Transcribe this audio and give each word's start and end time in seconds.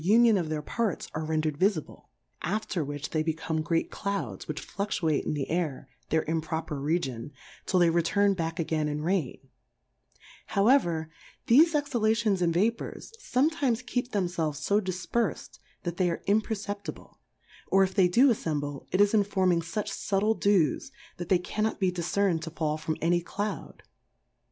7^ 0.01 0.05
union 0.05 0.35
of 0.35 0.49
their 0.49 0.63
Parts, 0.63 1.07
are 1.13 1.23
rendered 1.23 1.59
vifi 1.59 1.85
ble; 1.85 2.09
after 2.41 2.83
which 2.83 3.11
they 3.11 3.21
become 3.21 3.61
great 3.61 3.91
Clouds, 3.91 4.47
which 4.47 4.67
fluftuate 4.67 5.27
in 5.27 5.35
the 5.35 5.47
Air, 5.47 5.87
their 6.09 6.23
improper 6.23 6.79
Region, 6.81 7.31
till 7.67 7.79
they 7.79 7.91
re 7.91 8.01
turn 8.01 8.33
back 8.33 8.59
again 8.59 8.87
in 8.87 9.03
Rain; 9.03 9.37
however 10.47 11.11
thefe 11.45 11.75
Exhalations 11.75 12.41
and 12.41 12.51
Vapours, 12.51 13.13
fometimes 13.21 13.85
keep 13.85 14.11
themfelves 14.11 14.67
fo 14.67 14.81
difpersM, 14.81 15.59
that 15.83 15.97
they 15.97 16.09
are 16.09 16.23
imperceptible 16.25 17.19
^ 17.19 17.19
or 17.67 17.83
if 17.83 17.93
they 17.93 18.07
do 18.07 18.29
aflem 18.29 18.59
ble, 18.61 18.87
it 18.91 18.99
is 18.99 19.13
informing 19.13 19.61
fuch 19.61 19.91
fubtile 19.91 20.39
Dews 20.39 20.91
that 21.17 21.29
they 21.29 21.37
cannot 21.37 21.79
be 21.79 21.91
difcern'd 21.91 22.41
to 22.41 22.49
fall 22.49 22.75
from 22.79 22.97
any 23.03 23.21
Cloud. 23.21 23.83